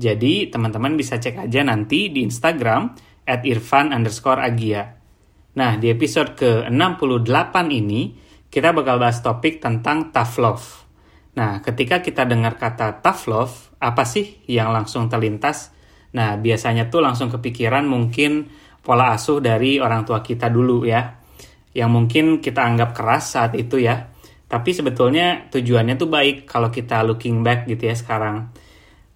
[0.00, 2.96] Jadi, teman-teman bisa cek aja nanti di Instagram
[3.28, 4.96] at irfan underscore agia.
[5.60, 8.16] Nah, di episode ke-68 ini,
[8.48, 10.66] kita bakal bahas topik tentang tough love.
[11.36, 15.68] Nah, ketika kita dengar kata tough love, apa sih yang langsung terlintas?
[16.16, 18.48] Nah, biasanya tuh langsung kepikiran mungkin
[18.80, 21.20] pola asuh dari orang tua kita dulu ya.
[21.76, 24.10] Yang mungkin kita anggap keras saat itu ya
[24.50, 28.50] tapi sebetulnya tujuannya tuh baik kalau kita looking back gitu ya sekarang.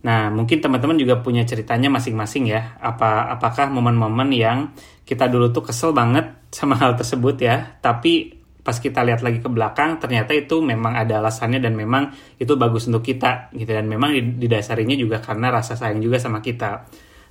[0.04, 2.76] Nah, mungkin teman-teman juga punya ceritanya masing-masing ya.
[2.76, 4.76] Apa apakah momen-momen yang
[5.08, 9.48] kita dulu tuh kesel banget sama hal tersebut ya, tapi pas kita lihat lagi ke
[9.52, 13.72] belakang ternyata itu memang ada alasannya dan memang itu bagus untuk kita gitu.
[13.72, 16.84] Dan memang didasarinya juga karena rasa sayang juga sama kita.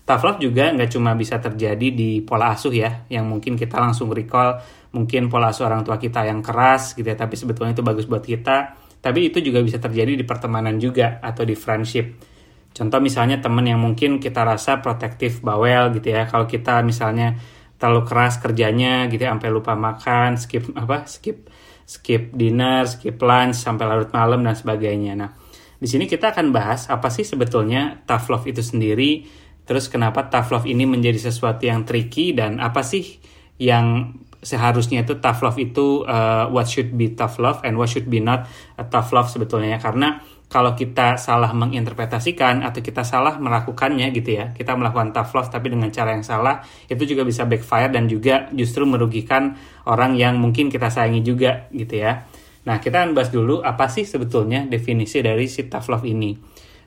[0.03, 4.09] Tough love juga nggak cuma bisa terjadi di pola asuh ya, yang mungkin kita langsung
[4.09, 4.59] recall
[4.93, 7.15] mungkin pola asuh orang tua kita yang keras gitu ya.
[7.15, 8.81] Tapi sebetulnya itu bagus buat kita.
[8.97, 12.32] Tapi itu juga bisa terjadi di pertemanan juga atau di friendship
[12.73, 16.25] contoh misalnya teman yang mungkin kita rasa protektif bawel gitu ya.
[16.25, 17.37] Kalau kita misalnya
[17.77, 21.51] terlalu keras kerjanya gitu ya sampai lupa makan skip apa skip
[21.83, 25.13] skip dinner skip lunch sampai larut malam dan sebagainya.
[25.19, 25.29] Nah
[25.77, 29.27] di sini kita akan bahas apa sih sebetulnya tough love itu sendiri
[29.67, 33.19] terus kenapa tough love ini menjadi sesuatu yang tricky dan apa sih
[33.59, 38.11] yang seharusnya itu tough love itu uh, what should be tough love and what should
[38.11, 39.75] be not a tough love sebetulnya.
[39.75, 45.33] Ya karena kalau kita salah menginterpretasikan atau kita salah melakukannya gitu ya kita melakukan tough
[45.33, 49.57] love tapi dengan cara yang salah itu juga bisa backfire dan juga justru merugikan
[49.89, 52.29] orang yang mungkin kita sayangi juga gitu ya.
[52.69, 56.37] Nah kita akan bahas dulu apa sih sebetulnya definisi dari si tough love ini.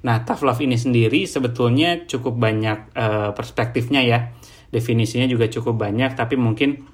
[0.07, 4.31] Nah tough love ini sendiri sebetulnya cukup banyak uh, perspektifnya ya.
[4.71, 6.87] Definisinya juga cukup banyak tapi mungkin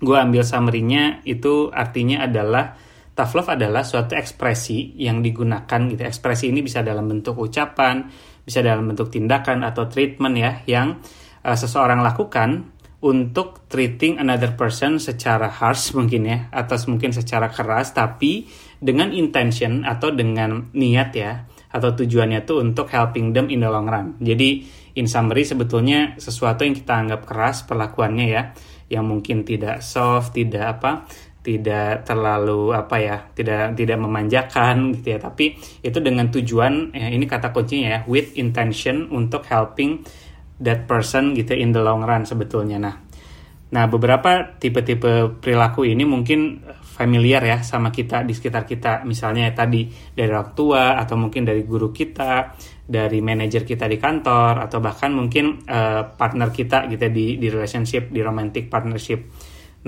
[0.00, 2.80] gue ambil summary-nya itu artinya adalah
[3.18, 6.06] tough love adalah suatu ekspresi yang digunakan gitu.
[6.06, 8.06] Ekspresi ini bisa dalam bentuk ucapan,
[8.46, 11.02] bisa dalam bentuk tindakan atau treatment ya yang
[11.42, 17.94] uh, seseorang lakukan untuk treating another person secara harsh mungkin ya atau mungkin secara keras
[17.94, 18.46] tapi
[18.78, 23.86] dengan intention atau dengan niat ya atau tujuannya tuh untuk helping them in the long
[23.86, 24.14] run.
[24.22, 24.66] Jadi
[24.98, 28.42] in summary sebetulnya sesuatu yang kita anggap keras perlakuannya ya
[28.88, 31.04] yang mungkin tidak soft, tidak apa,
[31.48, 35.18] tidak terlalu apa ya, tidak tidak memanjakan gitu ya.
[35.18, 40.04] Tapi itu dengan tujuan ya, ini kata kuncinya ya, with intention untuk helping
[40.60, 42.76] that person gitu in the long run sebetulnya.
[42.76, 43.00] Nah,
[43.72, 49.08] nah beberapa tipe-tipe perilaku ini mungkin familiar ya sama kita di sekitar kita.
[49.08, 54.68] Misalnya tadi dari orang tua atau mungkin dari guru kita dari manajer kita di kantor
[54.68, 59.24] atau bahkan mungkin uh, partner kita gitu ya, di di relationship di romantic partnership.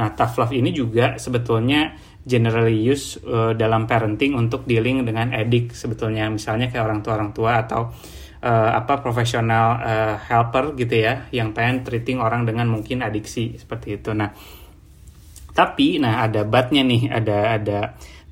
[0.00, 1.92] Nah, tough love ini juga sebetulnya
[2.24, 6.24] generally use uh, dalam parenting untuk dealing dengan edik sebetulnya.
[6.32, 7.92] Misalnya kayak orang tua orang tua atau
[8.40, 14.00] uh, apa profesional uh, helper gitu ya yang pengen treating orang dengan mungkin adiksi seperti
[14.00, 14.16] itu.
[14.16, 14.32] Nah,
[15.52, 17.80] tapi nah ada batnya nih, ada ada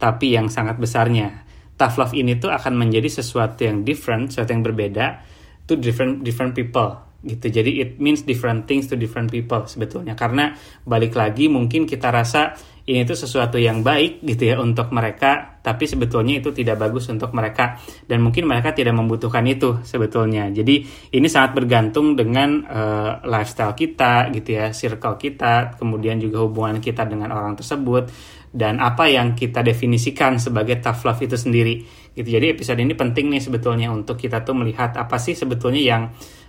[0.00, 1.44] tapi yang sangat besarnya.
[1.76, 5.20] Tough love ini tuh akan menjadi sesuatu yang different, sesuatu yang berbeda
[5.68, 7.50] to different different people gitu.
[7.50, 10.14] Jadi it means different things to different people sebetulnya.
[10.14, 10.54] Karena
[10.86, 12.54] balik lagi mungkin kita rasa
[12.88, 17.36] ini tuh sesuatu yang baik gitu ya untuk mereka, tapi sebetulnya itu tidak bagus untuk
[17.36, 17.76] mereka
[18.08, 20.48] dan mungkin mereka tidak membutuhkan itu sebetulnya.
[20.48, 26.80] Jadi ini sangat bergantung dengan uh, lifestyle kita gitu ya, circle kita, kemudian juga hubungan
[26.80, 28.08] kita dengan orang tersebut
[28.52, 31.84] dan apa yang kita definisikan sebagai tough love itu sendiri.
[32.16, 32.28] Gitu.
[32.28, 36.02] Jadi episode ini penting nih sebetulnya untuk kita tuh melihat apa sih sebetulnya yang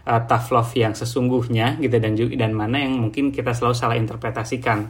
[0.08, 3.98] uh, tough love yang sesungguhnya gitu dan juga dan mana yang mungkin kita selalu salah
[4.00, 4.90] interpretasikan.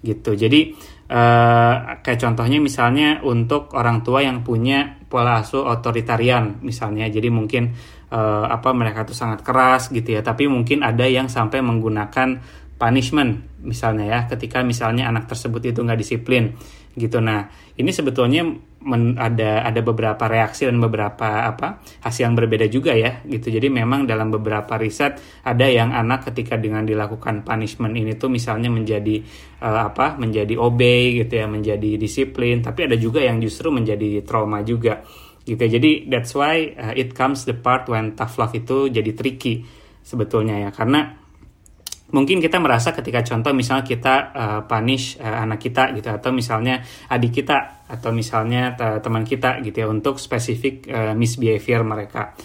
[0.00, 0.32] Gitu.
[0.32, 0.60] Jadi
[1.12, 7.08] uh, kayak contohnya misalnya untuk orang tua yang punya pola asuh otoritarian misalnya.
[7.08, 7.68] Jadi mungkin
[8.10, 10.20] uh, apa mereka tuh sangat keras gitu ya.
[10.20, 12.28] Tapi mungkin ada yang sampai menggunakan
[12.80, 16.56] punishment misalnya ya ketika misalnya anak tersebut itu nggak disiplin
[16.96, 17.20] gitu.
[17.22, 17.46] Nah
[17.76, 18.42] ini sebetulnya
[18.82, 23.52] men, ada ada beberapa reaksi dan beberapa apa hasil yang berbeda juga ya gitu.
[23.52, 28.72] Jadi memang dalam beberapa riset ada yang anak ketika dengan dilakukan punishment ini tuh misalnya
[28.72, 29.20] menjadi
[29.60, 32.64] uh, apa menjadi obey gitu ya menjadi disiplin.
[32.64, 35.04] Tapi ada juga yang justru menjadi trauma juga
[35.44, 35.62] gitu.
[35.62, 39.62] Jadi that's why uh, it comes the part when tough love itu jadi tricky
[40.00, 40.70] sebetulnya ya.
[40.72, 41.19] Karena
[42.10, 46.82] mungkin kita merasa ketika contoh misalnya kita uh, punish uh, anak kita gitu atau misalnya
[47.10, 52.38] adik kita atau misalnya teman kita gitu ya untuk spesifik uh, misbehavior mereka.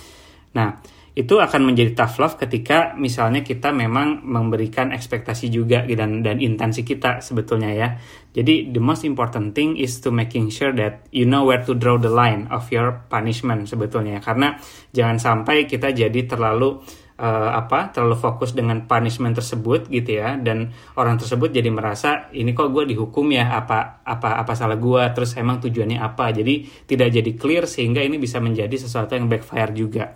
[0.58, 0.82] Nah,
[1.16, 6.44] itu akan menjadi tough love ketika misalnya kita memang memberikan ekspektasi juga gitu, dan dan
[6.44, 7.96] intensi kita sebetulnya ya.
[8.36, 11.96] Jadi the most important thing is to making sure that you know where to draw
[11.96, 14.60] the line of your punishment sebetulnya karena
[14.92, 16.84] jangan sampai kita jadi terlalu
[17.16, 20.36] uh, apa terlalu fokus dengan punishment tersebut gitu ya.
[20.40, 23.56] Dan orang tersebut jadi merasa ini kok gue dihukum ya?
[23.56, 26.32] Apa apa apa salah gue terus emang tujuannya apa?
[26.36, 30.12] Jadi tidak jadi clear sehingga ini bisa menjadi sesuatu yang backfire juga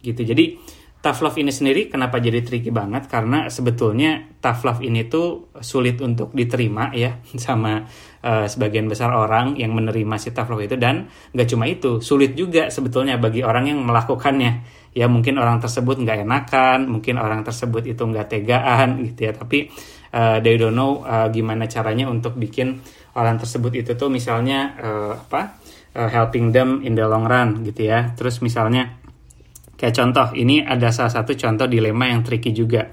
[0.00, 0.22] gitu.
[0.24, 3.06] Jadi tough love ini sendiri kenapa jadi tricky banget?
[3.06, 7.86] Karena sebetulnya tough love ini tuh sulit untuk diterima ya sama
[8.24, 10.74] uh, sebagian besar orang yang menerima si tough love itu.
[10.74, 16.02] Dan nggak cuma itu sulit juga sebetulnya bagi orang yang melakukannya ya mungkin orang tersebut
[16.02, 19.32] nggak enakan mungkin orang tersebut itu nggak tegaan gitu ya.
[19.38, 19.70] Tapi
[20.10, 22.82] uh, they don't know uh, gimana caranya untuk bikin
[23.14, 25.62] orang tersebut itu tuh misalnya uh, apa
[25.94, 28.10] uh, helping them in the long run gitu ya.
[28.18, 28.98] Terus misalnya
[29.78, 32.90] kayak contoh ini ada salah satu contoh dilema yang tricky juga.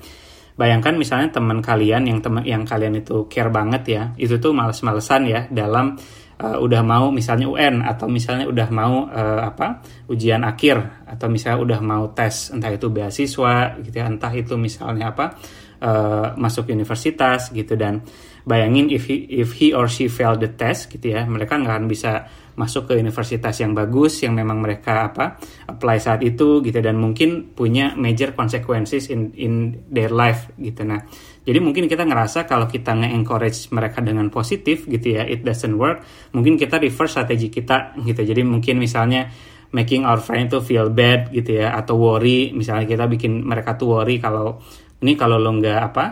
[0.56, 5.22] Bayangkan misalnya teman kalian yang teman yang kalian itu care banget ya itu tuh males-malesan
[5.28, 6.00] ya dalam
[6.42, 11.60] uh, udah mau misalnya UN atau misalnya udah mau uh, apa ujian akhir atau misalnya
[11.64, 15.38] udah mau tes entah itu beasiswa gitu ya entah itu misalnya apa
[15.82, 17.76] uh, masuk universitas gitu.
[17.80, 18.04] Dan
[18.46, 21.88] bayangin if he, if he or she failed the test gitu ya mereka nggak akan
[21.90, 25.36] bisa masuk ke universitas yang bagus yang memang mereka apa
[25.68, 26.80] apply saat itu gitu.
[26.80, 29.54] Dan mungkin punya major consequences in in
[29.92, 30.84] their life gitu.
[30.84, 31.04] Nah
[31.46, 36.02] jadi mungkin kita ngerasa kalau kita nge-encourage mereka dengan positif gitu ya, it doesn't work.
[36.34, 38.26] Mungkin kita reverse strategi kita gitu.
[38.26, 39.30] Jadi mungkin misalnya
[39.70, 44.00] making our friend to feel bad gitu ya atau worry misalnya kita bikin mereka tuh
[44.00, 44.64] worry kalau
[45.04, 46.06] ini kalau lo nggak apa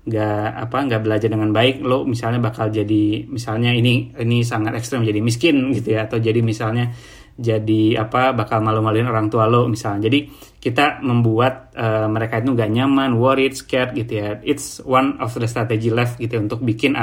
[0.00, 5.04] nggak apa nggak belajar dengan baik lo misalnya bakal jadi misalnya ini ini sangat ekstrem
[5.04, 6.88] jadi miskin gitu ya atau jadi misalnya
[7.36, 10.24] jadi apa bakal malu-maluin orang tua lo misalnya jadi
[10.60, 14.36] kita membuat uh, mereka itu nggak nyaman worried scared gitu ya.
[14.44, 17.00] It's one of the strategy left gitu ya, untuk bikin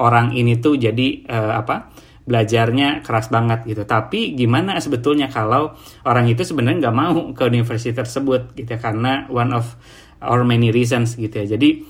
[0.00, 1.92] orang ini tuh jadi uh, apa
[2.24, 3.84] belajarnya keras banget gitu.
[3.84, 5.76] Tapi gimana sebetulnya kalau
[6.08, 9.76] orang itu sebenarnya nggak mau ke universitas tersebut gitu ya karena one of
[10.24, 11.60] our many reasons gitu ya.
[11.60, 11.84] Jadi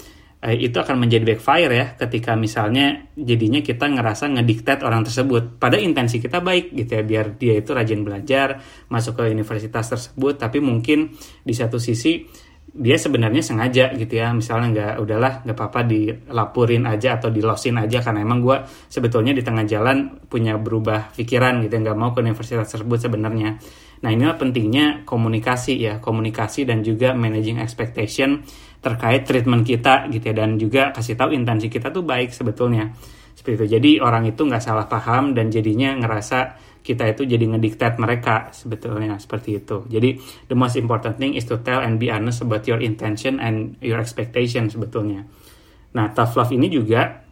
[0.53, 5.57] itu akan menjadi backfire ya ketika misalnya jadinya kita ngerasa ngediktat orang tersebut.
[5.57, 8.61] Pada intensi kita baik gitu ya biar dia itu rajin belajar
[8.93, 12.29] masuk ke universitas tersebut tapi mungkin di satu sisi
[12.75, 14.37] dia sebenarnya sengaja gitu ya.
[14.37, 18.57] Misalnya nggak udahlah nggak apa-apa dilaporin aja atau dilosin aja karena emang gue
[18.93, 23.57] sebetulnya di tengah jalan punya berubah pikiran gitu nggak mau ke universitas tersebut sebenarnya
[24.05, 28.45] nah inilah pentingnya komunikasi ya komunikasi dan juga managing expectation
[28.85, 32.93] terkait treatment kita gitu ya dan juga kasih tahu intensi kita tuh baik sebetulnya.
[33.33, 33.67] Seperti itu.
[33.81, 39.17] Jadi orang itu nggak salah paham dan jadinya ngerasa kita itu jadi ngediktat mereka sebetulnya
[39.17, 39.89] seperti itu.
[39.89, 40.21] Jadi
[40.53, 43.97] the most important thing is to tell and be honest about your intention and your
[43.97, 45.25] expectation sebetulnya.
[45.97, 47.25] Nah tough love ini juga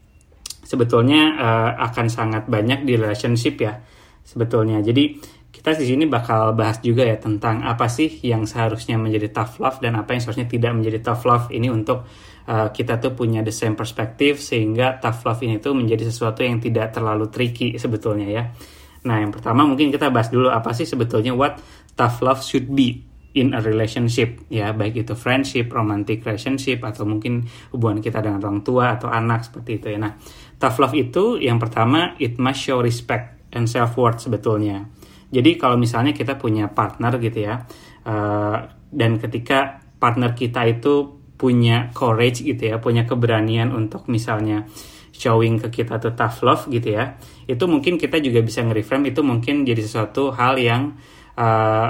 [0.64, 3.76] sebetulnya uh, akan sangat banyak di relationship ya
[4.24, 4.80] sebetulnya.
[4.80, 5.20] Jadi
[5.62, 9.78] kita di sini bakal bahas juga ya tentang apa sih yang seharusnya menjadi tough love
[9.78, 12.02] dan apa yang seharusnya tidak menjadi tough love ini untuk
[12.50, 16.58] uh, kita tuh punya the same perspective sehingga tough love ini tuh menjadi sesuatu yang
[16.58, 18.50] tidak terlalu tricky sebetulnya ya.
[19.06, 21.62] Nah yang pertama mungkin kita bahas dulu apa sih sebetulnya what
[21.94, 22.98] tough love should be
[23.38, 28.66] in a relationship ya baik itu friendship, romantic relationship atau mungkin hubungan kita dengan orang
[28.66, 30.02] tua atau anak seperti itu ya.
[30.02, 30.18] Nah
[30.58, 34.90] tough love itu yang pertama it must show respect and self worth sebetulnya
[35.32, 37.64] jadi kalau misalnya kita punya partner gitu ya,
[38.04, 44.68] uh, dan ketika partner kita itu punya courage gitu ya, punya keberanian untuk misalnya
[45.10, 47.16] showing ke kita tuh tough love gitu ya,
[47.48, 51.00] itu mungkin kita juga bisa nge-reframe itu mungkin jadi sesuatu hal yang
[51.40, 51.88] uh,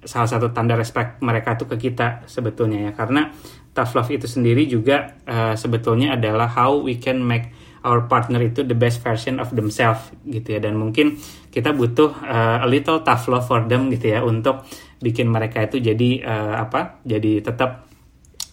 [0.00, 3.30] salah satu tanda respect mereka tuh ke kita sebetulnya ya, karena
[3.70, 8.60] tough love itu sendiri juga uh, sebetulnya adalah how we can make our partner itu
[8.60, 10.60] the best version of themselves gitu ya.
[10.60, 11.16] Dan mungkin
[11.50, 14.64] kita butuh uh, a little tough love for them gitu ya untuk
[15.02, 17.90] bikin mereka itu jadi uh, apa jadi tetap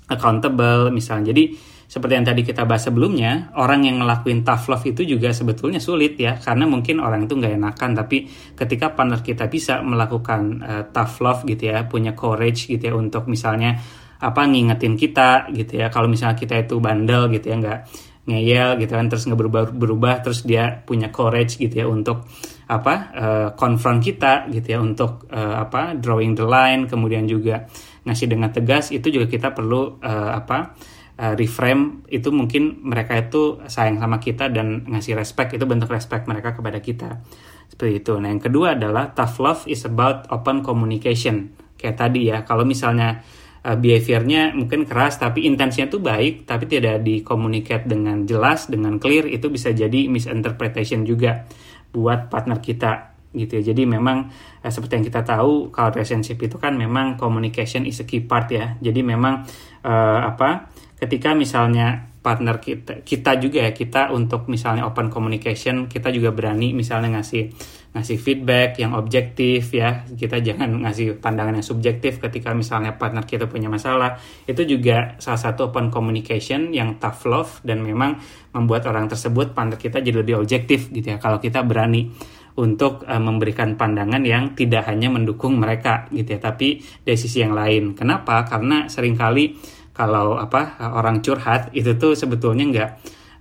[0.10, 1.54] accountable misalnya jadi
[1.88, 6.20] seperti yang tadi kita bahas sebelumnya, orang yang ngelakuin tough love itu juga sebetulnya sulit
[6.20, 8.27] ya, karena mungkin orang itu nggak enakan, tapi
[8.60, 13.32] ketika partner kita bisa melakukan uh, tough love gitu ya, punya courage gitu ya untuk
[13.32, 13.80] misalnya
[14.20, 17.80] apa ngingetin kita gitu ya, kalau misalnya kita itu bandel gitu ya, nggak
[18.27, 22.27] ngeyel gitu kan terus nggak berubah berubah terus dia punya courage gitu ya untuk
[22.68, 27.64] apa uh, confront kita gitu ya untuk uh, apa drawing the line kemudian juga
[28.04, 30.76] ngasih dengan tegas itu juga kita perlu uh, apa
[31.20, 32.08] uh, reframe.
[32.08, 36.80] Itu mungkin mereka itu sayang sama kita dan ngasih respect itu bentuk respect mereka kepada
[36.80, 37.24] kita.
[37.68, 38.16] Seperti itu.
[38.20, 41.52] Nah yang kedua adalah tough love is about open communication.
[41.76, 43.22] Kayak tadi ya kalau misalnya
[43.68, 49.52] behaviornya mungkin keras tapi intensinya tuh baik tapi tidak dikomunikasi dengan jelas dengan clear itu
[49.52, 51.44] bisa jadi misinterpretation juga
[51.91, 53.74] buat partner kita gitu ya.
[53.74, 54.32] Jadi memang
[54.63, 58.50] eh, seperti yang kita tahu kalau relationship itu kan memang communication is a key part
[58.50, 58.75] ya.
[58.79, 59.46] Jadi memang
[59.84, 66.12] eh, apa ketika misalnya partner kita kita juga ya kita untuk misalnya open communication kita
[66.12, 67.54] juga berani misalnya ngasih
[67.98, 70.06] ngasih feedback yang objektif ya.
[70.06, 74.22] Kita jangan ngasih pandangan yang subjektif ketika misalnya partner kita punya masalah.
[74.46, 78.22] Itu juga salah satu open communication yang tough love dan memang
[78.54, 81.18] membuat orang tersebut partner kita jadi lebih objektif gitu ya.
[81.18, 82.14] Kalau kita berani
[82.58, 87.54] untuk uh, memberikan pandangan yang tidak hanya mendukung mereka gitu ya tapi dari sisi yang
[87.54, 87.94] lain.
[87.98, 88.46] Kenapa?
[88.46, 89.54] Karena sering kali
[89.98, 92.89] kalau apa orang curhat itu tuh sebetulnya nggak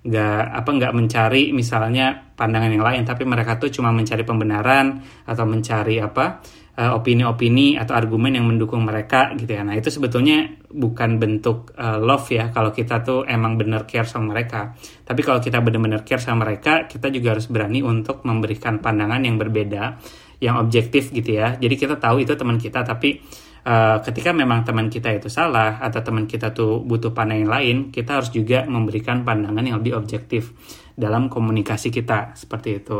[0.06, 5.44] nggak apa nggak mencari misalnya pandangan yang lain tapi mereka tuh cuma mencari pembenaran atau
[5.44, 6.40] mencari apa
[6.78, 9.66] eh, opini-opini atau argumen yang mendukung mereka gitu ya.
[9.66, 10.46] Nah itu sebetulnya
[10.76, 14.76] bukan bentuk uh, love ya kalau kita tuh emang bener care sama mereka.
[15.02, 19.36] Tapi kalau kita bener-bener care sama mereka kita juga harus berani untuk memberikan pandangan yang
[19.40, 19.98] berbeda
[20.40, 21.56] yang objektif gitu ya.
[21.56, 23.20] Jadi kita tahu itu teman kita tapi
[23.66, 27.76] uh, ketika memang teman kita itu salah atau teman kita tuh butuh pandangan yang lain,
[27.90, 30.54] kita harus juga memberikan pandangan yang lebih objektif
[30.94, 32.99] dalam komunikasi kita seperti itu.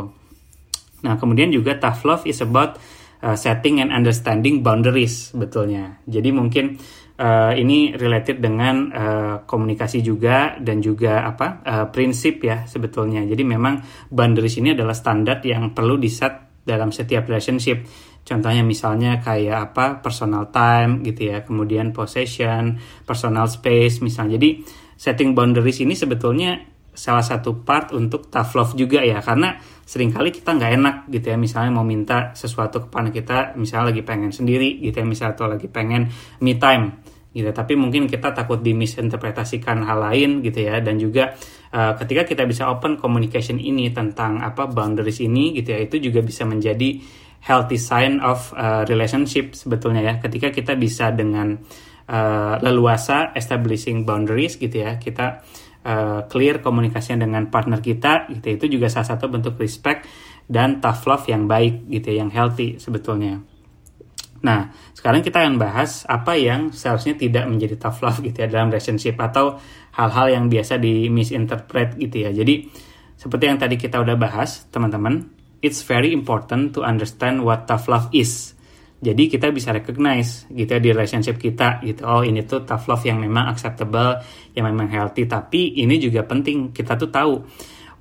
[1.07, 2.77] Nah, kemudian juga tough love is about
[3.23, 6.03] uh, setting and understanding boundaries betulnya.
[6.05, 6.77] Jadi mungkin
[7.21, 13.25] uh, ini related dengan uh, komunikasi juga dan juga apa uh, prinsip ya sebetulnya.
[13.25, 13.81] Jadi memang
[14.11, 17.87] boundaries ini adalah standar yang perlu diset dalam setiap relationship.
[18.27, 22.75] Contohnya misalnya kayak apa personal time gitu ya, kemudian possession,
[23.07, 24.35] personal space misalnya.
[24.35, 24.67] Jadi
[24.99, 26.59] setting boundaries ini sebetulnya
[26.97, 31.29] salah satu part untuk tough love juga ya karena sering kali kita nggak enak gitu
[31.29, 35.47] ya misalnya mau minta sesuatu kepada kita misalnya lagi pengen sendiri gitu ya misalnya atau
[35.47, 36.09] lagi pengen
[36.41, 37.05] me time
[37.37, 41.37] gitu tapi mungkin kita takut dimisinterpretasikan hal lain gitu ya dan juga
[41.77, 46.25] uh, ketika kita bisa open communication ini tentang apa boundaries ini gitu ya itu juga
[46.25, 46.97] bisa menjadi
[47.47, 50.19] healthy sign of uh, relationship sebetulnya ya.
[50.19, 51.63] Ketika kita bisa dengan
[52.11, 55.43] uh, leluasa establishing boundaries gitu ya kita
[55.87, 60.07] uh, clear komunikasinya dengan partner kita gitu itu juga salah satu bentuk respect
[60.47, 63.43] dan tough love yang baik gitu ya yang healthy sebetulnya.
[64.43, 68.71] Nah sekarang kita akan bahas apa yang seharusnya tidak menjadi tough love gitu ya dalam
[68.71, 69.59] relationship atau
[69.95, 72.31] hal-hal yang biasa di misinterpret gitu ya.
[72.31, 72.71] Jadi
[73.17, 75.36] seperti yang tadi kita udah bahas teman-teman
[75.67, 78.55] it's very important to understand what tough love is.
[78.97, 82.07] Jadi kita bisa recognize gitu ya di relationship kita gitu.
[82.09, 84.23] Oh ini tuh tough love yang memang acceptable,
[84.57, 85.29] yang memang healthy.
[85.29, 87.35] Tapi ini juga penting kita tuh tahu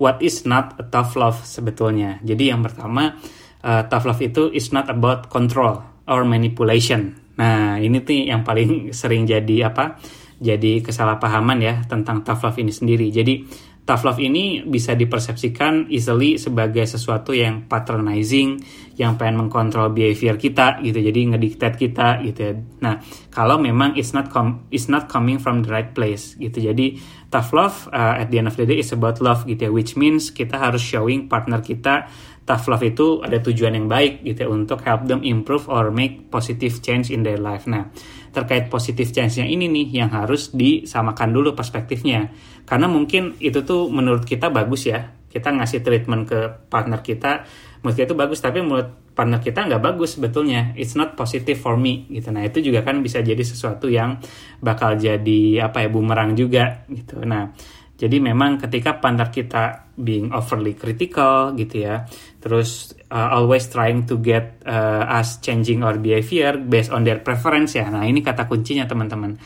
[0.00, 2.16] what is not a tough love sebetulnya.
[2.24, 3.12] Jadi yang pertama
[3.60, 7.12] uh, tough love itu is not about control or manipulation.
[7.36, 10.00] Nah ini tuh yang paling sering jadi apa?
[10.36, 13.12] Jadi kesalahpahaman ya tentang tough love ini sendiri.
[13.12, 13.44] Jadi
[13.86, 18.58] tough love ini bisa dipersepsikan easily sebagai sesuatu yang patronizing,
[18.98, 22.52] yang pengen mengkontrol behavior kita gitu, jadi ngediktat kita gitu ya.
[22.82, 22.98] Nah,
[23.30, 26.58] kalau memang it's not com it's not coming from the right place gitu.
[26.58, 26.98] Jadi
[27.30, 29.94] tough love uh, at the end of the day is about love gitu ya, which
[29.94, 32.10] means kita harus showing partner kita
[32.42, 36.26] tough love itu ada tujuan yang baik gitu ya untuk help them improve or make
[36.30, 37.66] positive change in their life.
[37.70, 37.90] Nah,
[38.30, 42.30] terkait positive change-nya ini nih yang harus disamakan dulu perspektifnya.
[42.66, 45.14] Karena mungkin itu tuh menurut kita bagus ya.
[45.30, 47.46] Kita ngasih treatment ke partner kita,
[47.84, 50.74] menurut itu bagus, tapi menurut partner kita nggak bagus sebetulnya.
[50.74, 52.34] It's not positive for me gitu.
[52.34, 54.18] Nah, itu juga kan bisa jadi sesuatu yang
[54.58, 57.22] bakal jadi apa ya bumerang juga gitu.
[57.22, 57.54] Nah,
[57.96, 62.04] jadi memang ketika partner kita being overly critical gitu ya,
[62.44, 67.72] terus uh, always trying to get uh, us changing our behavior based on their preference
[67.72, 67.88] ya.
[67.88, 69.40] Nah ini kata kuncinya teman-teman.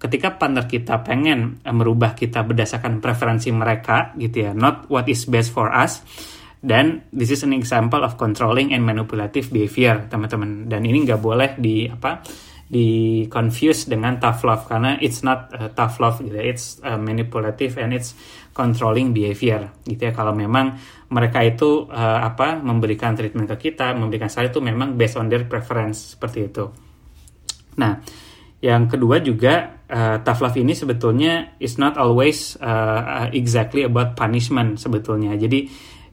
[0.00, 5.28] Ketika partner kita pengen uh, merubah kita berdasarkan preferensi mereka gitu ya, not what is
[5.28, 6.00] best for us,
[6.64, 10.72] dan this is an example of controlling and manipulative behavior teman-teman.
[10.72, 12.24] Dan ini nggak boleh di apa?
[12.70, 16.54] di confuse dengan tough love karena it's not uh, tough love gitu ya.
[16.54, 18.14] it's uh, manipulative and it's
[18.54, 20.78] controlling behavior gitu ya kalau memang
[21.10, 25.50] mereka itu uh, apa memberikan treatment ke kita memberikan saran itu memang based on their
[25.50, 26.70] preference seperti itu
[27.74, 27.98] nah
[28.62, 34.78] yang kedua juga uh, tough love ini sebetulnya is not always uh, exactly about punishment
[34.78, 35.34] sebetulnya.
[35.34, 35.66] Jadi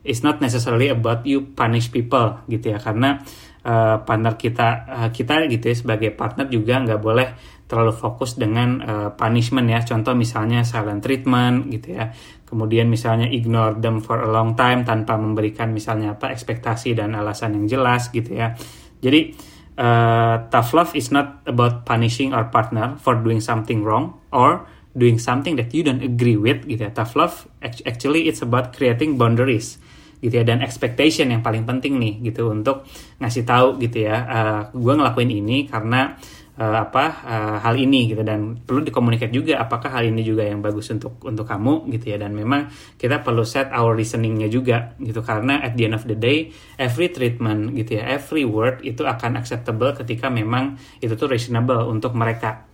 [0.03, 2.81] it's not necessarily about you punish people gitu ya.
[2.81, 3.21] Karena
[3.63, 7.27] uh, partner kita uh, kita gitu ya sebagai partner juga nggak boleh
[7.67, 9.79] terlalu fokus dengan uh, punishment ya.
[9.85, 12.09] Contoh misalnya silent treatment gitu ya.
[12.47, 17.59] Kemudian misalnya ignore them for a long time tanpa memberikan misalnya apa ekspektasi dan alasan
[17.59, 18.55] yang jelas gitu ya.
[19.03, 19.35] Jadi
[19.77, 24.65] uh, tough love is not about punishing our partner for doing something wrong or
[24.97, 26.91] doing something that you don't agree with gitu ya.
[26.91, 29.77] Tough love actually it's about creating boundaries
[30.19, 30.43] gitu ya.
[30.43, 32.89] Dan expectation yang paling penting nih gitu untuk
[33.21, 36.17] ngasih tahu gitu ya uh, gue ngelakuin ini karena
[36.57, 38.25] apa uh, hal ini gitu.
[38.25, 42.17] Dan perlu dikomunikasi juga apakah hal ini juga yang bagus untuk untuk kamu gitu ya.
[42.17, 45.21] Dan memang kita perlu set our reasoningnya juga gitu.
[45.21, 46.49] Karena at the end of the day
[46.81, 52.17] every treatment gitu ya every word itu akan acceptable ketika memang itu tuh reasonable untuk
[52.17, 52.65] mereka.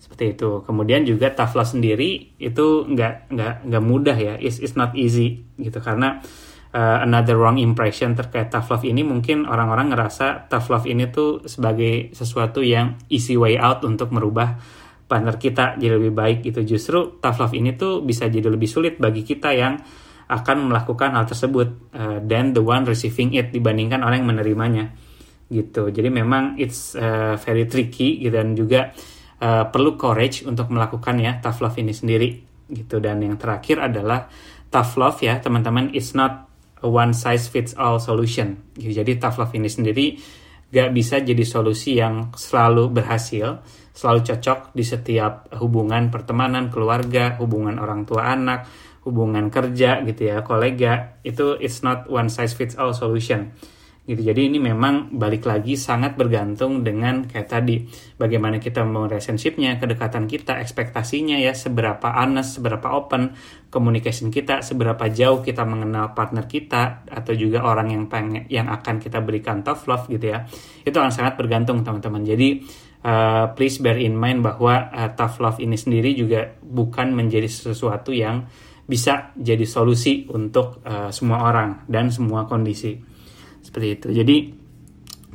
[0.00, 0.64] Seperti itu.
[0.64, 4.34] Kemudian juga tough sendiri itu nggak nggak nggak mudah ya.
[4.40, 5.76] Is is not easy gitu.
[5.84, 6.24] Karena
[6.76, 11.48] uh, another wrong impression terkait tough love ini mungkin orang-orang ngerasa tough love ini tuh
[11.48, 14.60] sebagai sesuatu yang easy way out untuk merubah
[15.08, 16.60] partner kita jadi lebih baik gitu.
[16.76, 19.80] Justru tough love ini tuh bisa jadi lebih sulit bagi kita yang
[20.26, 24.84] akan melakukan hal tersebut uh, the one receiving it dibandingkan orang yang menerimanya
[25.46, 25.94] gitu.
[25.94, 28.90] Jadi memang it's uh, very tricky gitu dan juga
[29.38, 32.28] uh, perlu courage untuk melakukan ya tough love ini sendiri
[32.66, 32.98] gitu.
[32.98, 34.26] Dan yang terakhir adalah
[34.66, 36.45] tough love ya teman-teman it's not
[36.84, 38.74] one size fits all solution.
[38.76, 40.06] Jadi tough love ini sendiri
[40.66, 43.62] gak bisa jadi solusi yang selalu berhasil,
[43.94, 48.66] selalu cocok di setiap hubungan pertemanan, keluarga, hubungan orang tua anak,
[49.06, 51.22] hubungan kerja gitu ya, kolega.
[51.22, 53.54] Itu it's not one size fits all solution
[54.06, 54.22] gitu.
[54.22, 57.82] Jadi ini memang balik lagi sangat bergantung dengan kayak tadi
[58.14, 63.34] bagaimana kita mau relationshipnya kedekatan kita ekspektasinya ya seberapa honest seberapa open
[63.66, 69.02] communication kita seberapa jauh kita mengenal partner kita atau juga orang yang pengen yang akan
[69.02, 70.46] kita berikan tough love gitu ya.
[70.86, 72.22] Itu akan sangat bergantung teman-teman.
[72.22, 72.62] Jadi
[73.02, 78.14] uh, please bear in mind bahwa uh, tough love ini sendiri juga bukan menjadi sesuatu
[78.14, 78.46] yang
[78.86, 83.15] bisa jadi solusi untuk uh, semua orang dan semua kondisi
[83.76, 84.08] seperti itu.
[84.16, 84.36] Jadi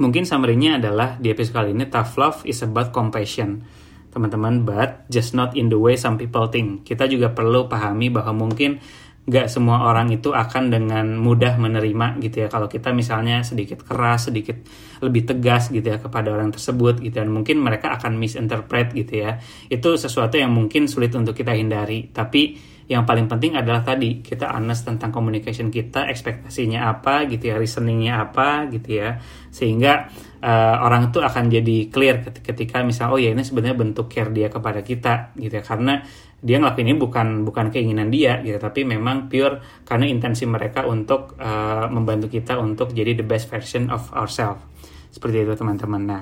[0.01, 3.61] mungkin summary-nya adalah di episode kali ini tough love is about compassion.
[4.09, 6.81] Teman-teman, but just not in the way some people think.
[6.81, 8.81] Kita juga perlu pahami bahwa mungkin
[9.29, 14.33] gak semua orang itu akan dengan mudah menerima gitu ya kalau kita misalnya sedikit keras
[14.33, 14.57] sedikit
[14.97, 19.37] lebih tegas gitu ya kepada orang tersebut gitu dan mungkin mereka akan misinterpret gitu ya
[19.69, 22.57] itu sesuatu yang mungkin sulit untuk kita hindari tapi
[22.91, 28.19] yang paling penting adalah tadi kita honest tentang communication kita ekspektasinya apa gitu ya reasoningnya
[28.27, 29.15] apa gitu ya.
[29.47, 30.11] Sehingga
[30.43, 34.51] uh, orang itu akan jadi clear ketika misal oh ya ini sebenarnya bentuk care dia
[34.51, 35.63] kepada kita gitu ya.
[35.63, 36.03] Karena
[36.43, 41.39] dia ngelakuin ini bukan bukan keinginan dia gitu tapi memang pure karena intensi mereka untuk
[41.39, 44.59] uh, membantu kita untuk jadi the best version of ourselves.
[45.15, 46.03] Seperti itu teman-teman.
[46.03, 46.21] Nah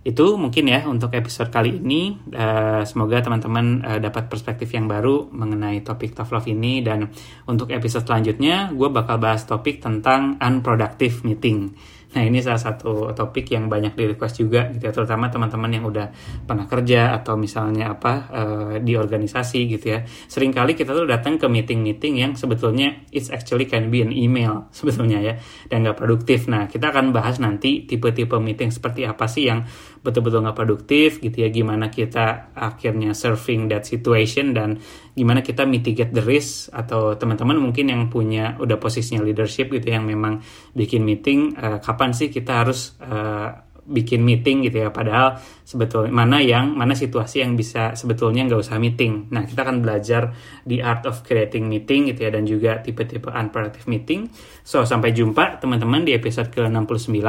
[0.00, 2.16] itu mungkin ya untuk episode kali ini.
[2.32, 7.12] Uh, semoga teman-teman uh, dapat perspektif yang baru mengenai topik tough love ini dan
[7.44, 11.76] untuk episode selanjutnya gue bakal bahas topik tentang unproductive meeting.
[12.10, 15.84] Nah ini salah satu topik yang banyak di request juga gitu ya, terutama teman-teman yang
[15.86, 16.10] udah
[16.42, 20.02] pernah kerja atau misalnya apa uh, di organisasi gitu ya.
[20.06, 25.22] Seringkali kita tuh datang ke meeting-meeting yang sebetulnya it's actually can be an email sebetulnya
[25.22, 25.34] ya
[25.70, 26.50] dan nggak produktif.
[26.50, 29.62] Nah kita akan bahas nanti tipe-tipe meeting seperti apa sih yang
[30.02, 31.48] betul-betul nggak produktif gitu ya.
[31.54, 34.82] Gimana kita akhirnya surfing that situation dan
[35.14, 40.06] gimana kita mitigate the risk atau teman-teman mungkin yang punya udah posisinya leadership gitu yang
[40.06, 40.40] memang
[40.72, 43.52] bikin meeting uh, kapan sih kita harus uh,
[43.84, 44.88] bikin meeting gitu ya?
[44.88, 45.36] Padahal
[45.68, 49.28] sebetulnya mana yang mana situasi yang bisa sebetulnya nggak usah meeting.
[49.28, 50.32] Nah kita akan belajar
[50.64, 54.32] di art of creating meeting gitu ya dan juga tipe-tipe unproductive meeting.
[54.64, 57.20] So sampai jumpa teman-teman di episode ke-69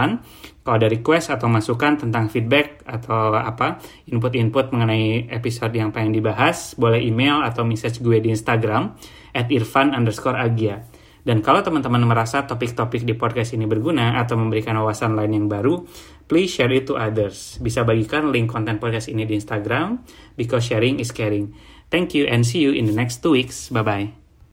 [0.63, 6.79] kalau ada request atau masukan tentang feedback atau apa input-input mengenai episode yang pengen dibahas
[6.79, 8.95] boleh email atau message gue di Instagram
[9.35, 10.87] at irfan underscore agia
[11.21, 15.85] dan kalau teman-teman merasa topik-topik di podcast ini berguna atau memberikan wawasan lain yang baru,
[16.25, 17.61] please share it to others.
[17.61, 20.01] Bisa bagikan link konten podcast ini di Instagram,
[20.33, 21.53] because sharing is caring.
[21.91, 23.69] Thank you and see you in the next two weeks.
[23.69, 24.20] Bye-bye.